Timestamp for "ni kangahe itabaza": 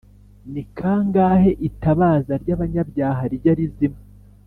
0.51-2.33